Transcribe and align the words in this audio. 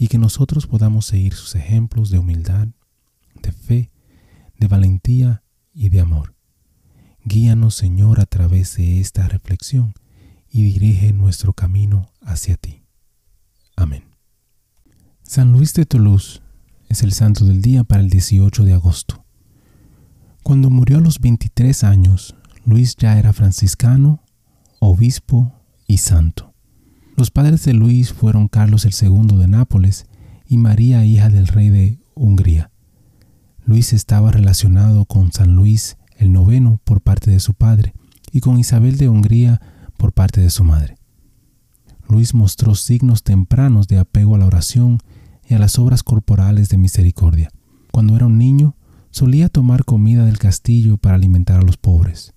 y 0.00 0.08
que 0.08 0.16
nosotros 0.16 0.66
podamos 0.66 1.04
seguir 1.04 1.34
sus 1.34 1.54
ejemplos 1.54 2.08
de 2.08 2.18
humildad, 2.18 2.68
de 3.42 3.52
fe, 3.52 3.90
de 4.58 4.66
valentía 4.66 5.42
y 5.74 5.90
de 5.90 6.00
amor. 6.00 6.34
Guíanos, 7.22 7.74
Señor, 7.74 8.18
a 8.18 8.24
través 8.24 8.78
de 8.78 8.98
esta 8.98 9.28
reflexión 9.28 9.92
y 10.48 10.62
dirige 10.62 11.12
nuestro 11.12 11.52
camino 11.52 12.10
hacia 12.22 12.56
ti. 12.56 12.82
Amén. 13.76 14.04
San 15.22 15.52
Luis 15.52 15.74
de 15.74 15.84
Toulouse 15.84 16.40
es 16.88 17.02
el 17.02 17.12
santo 17.12 17.44
del 17.44 17.60
día 17.60 17.84
para 17.84 18.00
el 18.00 18.08
18 18.08 18.64
de 18.64 18.72
agosto. 18.72 19.26
Cuando 20.42 20.70
murió 20.70 20.96
a 20.96 21.02
los 21.02 21.18
23 21.18 21.84
años, 21.84 22.34
Luis 22.64 22.96
ya 22.96 23.18
era 23.18 23.34
franciscano, 23.34 24.24
obispo 24.78 25.52
y 25.86 25.98
santo. 25.98 26.49
Los 27.20 27.30
padres 27.30 27.66
de 27.66 27.74
Luis 27.74 28.14
fueron 28.14 28.48
Carlos 28.48 28.86
II 28.86 29.36
de 29.36 29.46
Nápoles 29.46 30.06
y 30.46 30.56
María, 30.56 31.04
hija 31.04 31.28
del 31.28 31.48
rey 31.48 31.68
de 31.68 31.98
Hungría. 32.14 32.70
Luis 33.62 33.92
estaba 33.92 34.30
relacionado 34.30 35.04
con 35.04 35.30
San 35.30 35.54
Luis 35.54 35.98
el 36.16 36.32
noveno 36.32 36.80
por 36.82 37.02
parte 37.02 37.30
de 37.30 37.38
su 37.38 37.52
padre 37.52 37.92
y 38.32 38.40
con 38.40 38.58
Isabel 38.58 38.96
de 38.96 39.10
Hungría 39.10 39.60
por 39.98 40.14
parte 40.14 40.40
de 40.40 40.48
su 40.48 40.64
madre. 40.64 40.96
Luis 42.08 42.32
mostró 42.32 42.74
signos 42.74 43.22
tempranos 43.22 43.86
de 43.86 43.98
apego 43.98 44.34
a 44.34 44.38
la 44.38 44.46
oración 44.46 44.96
y 45.46 45.52
a 45.52 45.58
las 45.58 45.78
obras 45.78 46.02
corporales 46.02 46.70
de 46.70 46.78
misericordia. 46.78 47.50
Cuando 47.92 48.16
era 48.16 48.24
un 48.24 48.38
niño, 48.38 48.76
solía 49.10 49.50
tomar 49.50 49.84
comida 49.84 50.24
del 50.24 50.38
castillo 50.38 50.96
para 50.96 51.16
alimentar 51.16 51.60
a 51.60 51.64
los 51.64 51.76
pobres. 51.76 52.32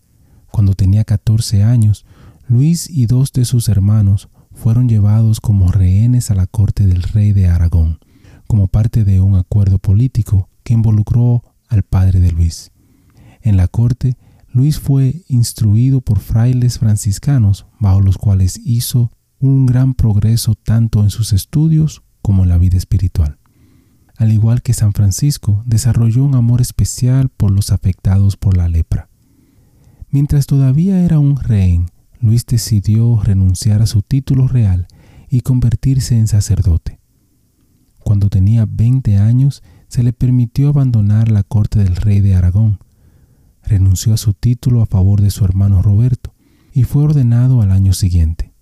Cuando 0.51 0.73
tenía 0.73 1.05
14 1.05 1.63
años, 1.63 2.05
Luis 2.49 2.89
y 2.89 3.05
dos 3.05 3.31
de 3.31 3.45
sus 3.45 3.69
hermanos 3.69 4.27
fueron 4.53 4.87
llevados 4.87 5.41
como 5.41 5.71
rehenes 5.71 6.31
a 6.31 6.35
la 6.35 6.47
corte 6.47 6.85
del 6.85 7.03
rey 7.03 7.33
de 7.33 7.47
Aragón, 7.47 7.99
como 8.47 8.67
parte 8.67 9.03
de 9.03 9.19
un 9.19 9.35
acuerdo 9.35 9.79
político 9.79 10.49
que 10.63 10.73
involucró 10.73 11.43
al 11.67 11.83
padre 11.83 12.19
de 12.19 12.31
Luis. 12.31 12.71
En 13.41 13.57
la 13.57 13.67
corte, 13.67 14.17
Luis 14.51 14.79
fue 14.79 15.23
instruido 15.27 16.01
por 16.01 16.19
frailes 16.19 16.79
franciscanos, 16.79 17.65
bajo 17.79 18.01
los 18.01 18.17
cuales 18.17 18.61
hizo 18.63 19.11
un 19.39 19.65
gran 19.65 19.93
progreso 19.93 20.55
tanto 20.55 21.01
en 21.03 21.09
sus 21.09 21.33
estudios 21.33 22.03
como 22.21 22.43
en 22.43 22.49
la 22.49 22.57
vida 22.57 22.77
espiritual. 22.77 23.39
Al 24.17 24.31
igual 24.31 24.61
que 24.61 24.73
San 24.73 24.93
Francisco, 24.93 25.63
desarrolló 25.65 26.23
un 26.23 26.35
amor 26.35 26.61
especial 26.61 27.29
por 27.29 27.51
los 27.51 27.71
afectados 27.71 28.37
por 28.37 28.55
la 28.55 28.69
lepra. 28.69 29.09
Mientras 30.09 30.45
todavía 30.45 31.03
era 31.03 31.17
un 31.17 31.35
rehén, 31.37 31.87
Luis 32.23 32.45
decidió 32.45 33.19
renunciar 33.21 33.81
a 33.81 33.85
su 33.85 34.01
título 34.01 34.47
real 34.47 34.87
y 35.29 35.41
convertirse 35.41 36.17
en 36.17 36.27
sacerdote. 36.27 37.01
Cuando 37.99 38.29
tenía 38.29 38.65
20 38.65 39.17
años, 39.17 39.61
se 39.89 40.03
le 40.03 40.13
permitió 40.13 40.69
abandonar 40.69 41.29
la 41.29 41.43
corte 41.43 41.79
del 41.79 41.97
rey 41.97 42.21
de 42.21 42.35
Aragón, 42.35 42.79
renunció 43.61 44.13
a 44.13 44.17
su 44.17 44.33
título 44.33 44.81
a 44.81 44.85
favor 44.85 45.19
de 45.19 45.31
su 45.31 45.43
hermano 45.43 45.81
Roberto 45.81 46.33
y 46.71 46.83
fue 46.83 47.03
ordenado 47.03 47.61
al 47.61 47.73
año 47.73 47.91
siguiente. 47.91 48.53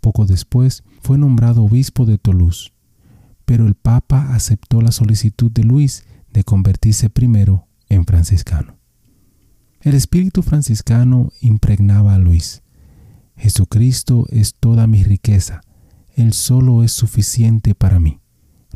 Poco 0.00 0.24
después 0.24 0.84
fue 1.02 1.18
nombrado 1.18 1.64
obispo 1.64 2.06
de 2.06 2.16
Toulouse, 2.16 2.72
pero 3.44 3.66
el 3.66 3.74
Papa 3.74 4.34
aceptó 4.34 4.80
la 4.80 4.92
solicitud 4.92 5.50
de 5.50 5.64
Luis 5.64 6.06
de 6.32 6.44
convertirse 6.44 7.10
primero 7.10 7.66
en 7.90 8.06
franciscano. 8.06 8.77
El 9.80 9.94
espíritu 9.94 10.42
franciscano 10.42 11.30
impregnaba 11.40 12.14
a 12.14 12.18
Luis. 12.18 12.62
Jesucristo 13.36 14.26
es 14.30 14.54
toda 14.58 14.88
mi 14.88 15.04
riqueza, 15.04 15.60
Él 16.16 16.32
solo 16.32 16.82
es 16.82 16.90
suficiente 16.90 17.76
para 17.76 18.00
mí, 18.00 18.18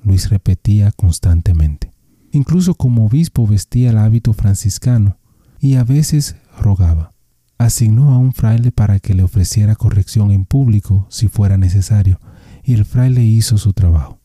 Luis 0.05 0.31
repetía 0.31 0.93
constantemente. 0.93 1.91
Incluso 2.31 2.75
como 2.77 3.07
obispo 3.07 3.47
vestía 3.49 3.91
el 3.91 3.99
hábito 3.99 4.33
franciscano 4.33 5.19
y 5.59 5.75
a 5.75 5.85
veces 5.85 6.37
rogaba. 6.59 7.13
Asignó 7.59 8.13
a 8.13 8.19
un 8.19 8.33
fraile 8.33 8.71
para 8.71 9.01
que 9.01 9.15
le 9.15 9.25
ofreciera 9.25 9.75
corrección 9.75 10.31
en 10.31 10.45
público 10.45 11.07
si 11.11 11.29
fuera 11.29 11.59
necesario, 11.59 12.21
y 12.65 12.75
el 12.75 12.85
fraile 12.85 13.23
hizo 13.25 13.59
su 13.59 13.73
trabajo. 13.73 14.21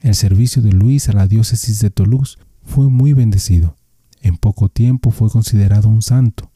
El 0.00 0.14
servicio 0.14 0.62
de 0.62 0.72
Luis 0.72 1.08
a 1.08 1.12
la 1.12 1.26
diócesis 1.26 1.80
de 1.80 1.90
Toulouse 1.90 2.38
fue 2.62 2.88
muy 2.88 3.12
bendecido. 3.12 3.76
En 4.24 4.38
poco 4.38 4.70
tiempo 4.70 5.10
fue 5.10 5.28
considerado 5.28 5.90
un 5.90 6.00
santo. 6.00 6.50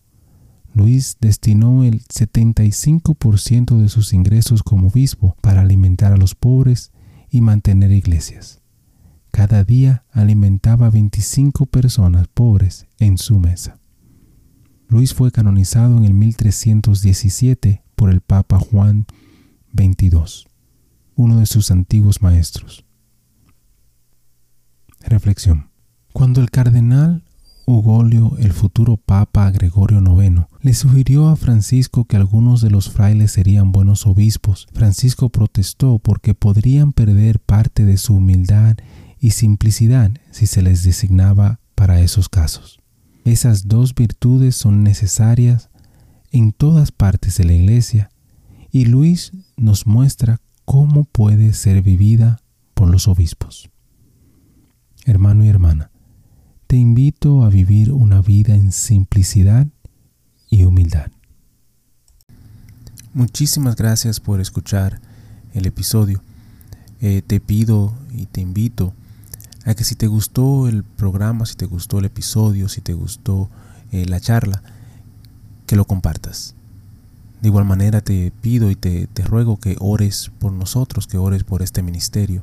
Luis 0.73 1.19
destinó 1.21 1.85
el 1.85 2.03
75% 2.03 3.77
de 3.77 3.91
sus 3.91 4.15
ingresos 4.15 4.63
como 4.63 4.89
obispo 4.89 5.37
para 5.43 5.61
alimentar 5.61 6.15
a 6.15 6.17
los 6.17 6.35
pobres 6.35 6.93
y 7.29 7.43
mantener 7.43 7.93
iglesias. 7.93 8.63
Cada 9.33 9.65
día 9.65 10.07
alimentaba 10.13 10.87
a 10.87 10.91
25 10.91 11.67
personas 11.67 12.27
pobres 12.29 12.87
en 12.99 13.19
su 13.19 13.39
mesa. 13.39 13.79
Luis 14.89 15.13
fue 15.13 15.31
canonizado 15.31 15.99
en 15.99 16.07
el 16.07 16.15
1317 16.15 17.83
por 17.95 18.09
el 18.11 18.23
Papa 18.23 18.59
Juan 18.59 19.05
XXII, 19.77 20.49
uno 21.17 21.39
de 21.39 21.45
sus 21.45 21.71
antiguos 21.71 22.23
maestros. 22.23 22.87
Reflexión. 25.01 25.69
Cuando 26.15 26.41
el 26.41 26.51
cardenal 26.51 27.28
Ugolio, 27.71 28.35
el 28.39 28.55
futuro 28.55 28.97
Papa 28.97 29.51
Gregorio 29.51 30.01
IX, 30.01 30.47
le 30.63 30.73
sugirió 30.73 31.29
a 31.29 31.37
Francisco 31.37 32.07
que 32.07 32.17
algunos 32.17 32.63
de 32.63 32.71
los 32.71 32.89
frailes 32.89 33.33
serían 33.33 33.73
buenos 33.73 34.07
obispos. 34.07 34.69
Francisco 34.73 35.29
protestó 35.29 35.99
porque 35.99 36.33
podrían 36.35 36.95
perder 36.95 37.41
parte 37.41 37.85
de 37.85 37.99
su 37.99 38.15
humildad 38.15 38.79
y 39.21 39.33
simplicidad 39.33 40.11
si 40.31 40.47
se 40.47 40.63
les 40.63 40.83
designaba 40.83 41.61
para 41.75 42.01
esos 42.01 42.31
casos. 42.31 42.81
Esas 43.27 43.69
dos 43.69 43.95
virtudes 43.95 44.57
son 44.57 44.83
necesarias 44.83 45.69
en 46.31 46.53
todas 46.53 46.91
partes 46.91 47.37
de 47.37 47.45
la 47.45 47.53
iglesia 47.53 48.09
y 48.71 48.87
Luis 48.87 49.33
nos 49.59 49.87
muestra 49.87 50.41
cómo 50.65 51.05
puede 51.05 51.53
ser 51.53 51.83
vivida 51.83 52.41
por 52.73 52.89
los 52.89 53.09
obispos. 53.09 53.69
Hermano 55.05 55.45
y 55.45 55.49
hermana, 55.49 55.91
te 56.69 56.77
invito 56.77 57.45
a 57.45 57.49
vivir 57.49 57.93
una 57.93 58.21
vida 58.21 58.55
en 58.55 58.73
simplicidad 58.73 59.67
y 60.51 60.65
humildad. 60.65 61.11
Muchísimas 63.15 63.75
gracias 63.75 64.21
por 64.21 64.39
escuchar 64.39 65.01
el 65.55 65.65
episodio. 65.65 66.21
Eh, 67.01 67.23
te 67.27 67.41
pido 67.41 67.95
y 68.13 68.27
te 68.27 68.43
invito 68.43 68.93
a 69.65 69.75
que 69.75 69.83
si 69.83 69.95
te 69.95 70.09
gustó 70.09 70.69
el 70.69 70.85
programa, 70.85 71.47
si 71.47 71.55
te 71.55 71.65
gustó 71.65 72.01
el 72.01 72.05
episodio, 72.05 72.69
si 72.69 72.83
te 72.83 72.93
gustó 72.93 73.49
eh, 73.91 74.05
la 74.05 74.21
charla, 74.21 74.63
que 75.67 75.75
lo 75.75 75.87
compartas. 75.87 76.55
De 77.41 77.49
igual 77.49 77.65
manera 77.65 78.03
te 78.03 78.31
pido 78.43 78.71
y 78.71 78.77
te, 78.77 79.07
te 79.07 79.23
ruego 79.23 79.57
que 79.57 79.77
ores 79.81 80.31
por 80.39 80.53
nosotros, 80.53 81.07
que 81.07 81.17
ores 81.17 81.45
por 81.45 81.63
este 81.63 81.81
ministerio 81.83 82.43